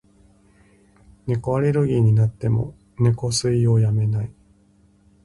[1.27, 4.31] 猫アレルギーになっても、猫吸いをやめない。